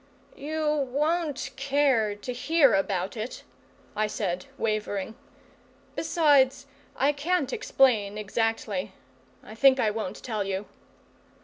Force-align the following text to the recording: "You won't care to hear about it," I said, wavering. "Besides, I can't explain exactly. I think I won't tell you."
"You 0.35 0.87
won't 0.91 1.51
care 1.57 2.15
to 2.15 2.33
hear 2.33 2.73
about 2.73 3.15
it," 3.15 3.43
I 3.95 4.07
said, 4.07 4.47
wavering. 4.57 5.13
"Besides, 5.95 6.65
I 6.95 7.11
can't 7.11 7.53
explain 7.53 8.17
exactly. 8.17 8.93
I 9.43 9.53
think 9.53 9.79
I 9.79 9.91
won't 9.91 10.23
tell 10.23 10.43
you." 10.43 10.65